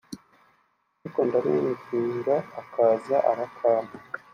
[0.99, 3.95] ariko ndamwinginga akazi arakampa